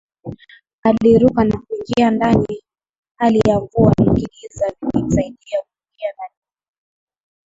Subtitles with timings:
[0.83, 2.63] Aliruka na kuingia ndani
[3.17, 6.53] hali ya mvua na kigiza vilimsaidia kuingia ndani humo